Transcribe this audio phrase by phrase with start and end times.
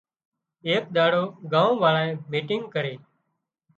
[0.67, 2.95] ايڪ ۮاڙو ڳام وازنئي ميٽنگ ڪرِي